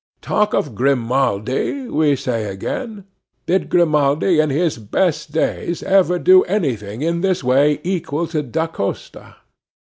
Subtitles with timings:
[0.23, 3.03] Talk of Grimaldi, we say again!
[3.45, 8.65] Did Grimaldi, in his best days, ever do anything in this way equal to Da
[8.65, 9.35] Costa?